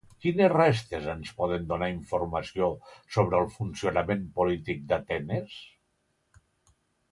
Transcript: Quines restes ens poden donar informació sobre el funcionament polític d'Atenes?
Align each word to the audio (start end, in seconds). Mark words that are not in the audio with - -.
Quines 0.25 0.47
restes 0.51 1.03
ens 1.11 1.33
poden 1.41 1.67
donar 1.71 1.89
informació 1.95 2.71
sobre 3.17 3.39
el 3.43 3.53
funcionament 3.59 4.25
polític 4.41 4.83
d'Atenes? 4.93 5.61